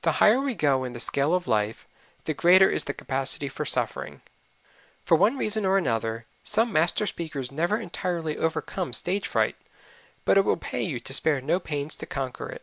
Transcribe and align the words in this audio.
The 0.00 0.12
higher 0.24 0.40
we 0.40 0.54
go 0.54 0.84
in 0.84 0.94
the 0.94 1.00
scale 1.00 1.34
of 1.34 1.46
life, 1.46 1.86
the 2.24 2.32
greater 2.32 2.70
is 2.70 2.84
the 2.84 2.94
capacity 2.94 3.50
for 3.50 3.66
suffering. 3.66 4.22
For 5.04 5.18
one 5.18 5.36
reason 5.36 5.66
or 5.66 5.76
another, 5.76 6.24
some 6.42 6.72
master 6.72 7.04
speakers 7.06 7.52
never 7.52 7.78
entirely 7.78 8.38
overcome 8.38 8.94
stage 8.94 9.28
fright, 9.28 9.56
but 10.24 10.38
it 10.38 10.46
will 10.46 10.56
pay 10.56 10.82
you 10.82 10.98
to 11.00 11.12
spare 11.12 11.42
no 11.42 11.60
pains 11.60 11.94
to 11.96 12.06
conquer 12.06 12.48
it. 12.48 12.62